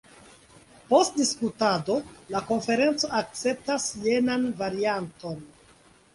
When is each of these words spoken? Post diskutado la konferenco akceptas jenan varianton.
Post 0.93 1.19
diskutado 1.19 1.97
la 2.37 2.41
konferenco 2.47 3.13
akceptas 3.21 3.87
jenan 4.09 4.51
varianton. 4.65 5.39